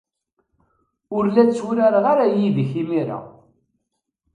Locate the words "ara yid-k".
2.11-2.71